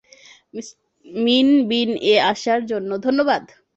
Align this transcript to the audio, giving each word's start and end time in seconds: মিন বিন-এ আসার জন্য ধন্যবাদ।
মিন 1.05 1.47
বিন-এ 1.69 2.13
আসার 2.31 2.61
জন্য 2.65 2.91
ধন্যবাদ। 3.05 3.43